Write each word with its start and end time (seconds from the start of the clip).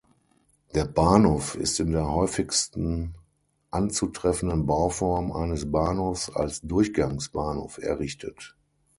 Der 0.73 0.85
Bahnhof 0.85 1.53
ist 1.53 1.79
in 1.79 1.91
der 1.91 2.09
häufigsten 2.11 3.13
anzutreffenden 3.69 4.65
Bauform 4.65 5.31
eines 5.31 5.71
Bahnhofs 5.71 6.31
als 6.31 6.59
Durchgangsbahnhof 6.61 7.77
errichtet. 7.77 8.55